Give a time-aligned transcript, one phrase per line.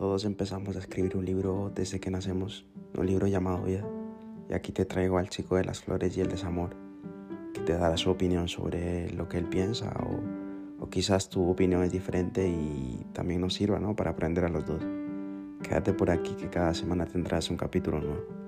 [0.00, 2.64] Todos empezamos a escribir un libro desde que nacemos,
[2.96, 3.84] un libro llamado Vida.
[4.48, 6.74] Y aquí te traigo al chico de las flores y el desamor,
[7.52, 11.82] que te dará su opinión sobre lo que él piensa o, o quizás tu opinión
[11.82, 13.94] es diferente y también nos sirva ¿no?
[13.94, 14.82] para aprender a los dos.
[15.62, 18.39] Quédate por aquí que cada semana tendrás un capítulo nuevo.